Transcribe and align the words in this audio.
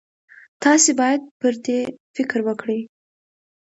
تاسې 0.63 0.91
باید 0.99 1.21
پر 1.39 1.53
دې 1.65 1.79
فکر 2.15 2.39
وکړئ. 2.47 2.81